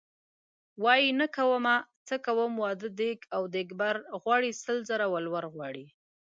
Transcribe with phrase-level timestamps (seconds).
[0.83, 1.75] وايي نه کومه
[2.07, 5.85] څه کوم واده دیګ او دیګبر غواړي سل زره ولور غواړي.